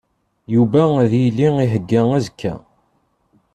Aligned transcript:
Yuba 0.53 0.81
ad 1.03 1.11
yili 1.21 1.47
ihegga 1.63 2.01
azekka. 2.17 2.53